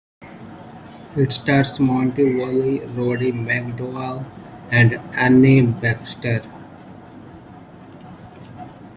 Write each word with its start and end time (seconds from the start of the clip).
It 1.15 1.31
stars 1.31 1.79
Monty 1.79 2.23
Woolley, 2.23 2.79
Roddy 2.79 3.31
McDowall 3.31 4.25
and 4.71 4.95
Anne 5.13 5.73
Baxter. 5.79 6.41